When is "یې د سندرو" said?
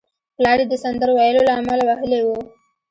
0.61-1.11